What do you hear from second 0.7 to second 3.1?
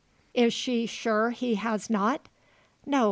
sure he has not? No.